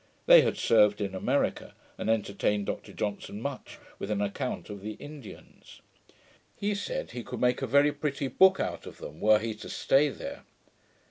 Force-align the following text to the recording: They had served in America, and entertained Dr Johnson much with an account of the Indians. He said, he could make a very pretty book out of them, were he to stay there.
They 0.25 0.41
had 0.41 0.57
served 0.57 0.99
in 0.99 1.13
America, 1.13 1.75
and 1.95 2.09
entertained 2.09 2.65
Dr 2.65 2.91
Johnson 2.91 3.39
much 3.39 3.77
with 3.99 4.09
an 4.09 4.19
account 4.19 4.67
of 4.71 4.81
the 4.81 4.93
Indians. 4.93 5.79
He 6.57 6.73
said, 6.73 7.11
he 7.11 7.23
could 7.23 7.39
make 7.39 7.61
a 7.61 7.67
very 7.67 7.91
pretty 7.91 8.27
book 8.27 8.59
out 8.59 8.87
of 8.87 8.97
them, 8.97 9.19
were 9.19 9.37
he 9.37 9.53
to 9.53 9.69
stay 9.69 10.09
there. 10.09 10.41